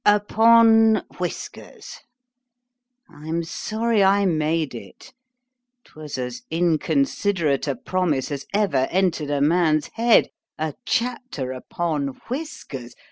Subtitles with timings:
[0.03, 1.99] UPON WHISKERS.
[3.07, 10.73] I'm sorry I made it——'twas as inconsiderate a promise as ever entered a man's head——A
[10.87, 12.95] chapter upon whiskers!